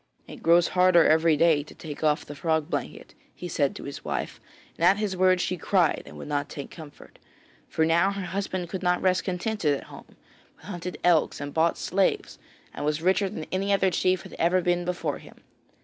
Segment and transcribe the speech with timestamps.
[0.27, 4.03] 'It grows harder every day to take off the frog blanket,' he said to his
[4.03, 4.41] wife,
[4.75, 7.19] and at his words she cried and would not take comfort.
[7.69, 10.15] For now her husband could not rest contented at home,
[10.55, 12.39] but hunted elks and bought slaves
[12.73, 15.35] and was richer than any other chief had ever been before him.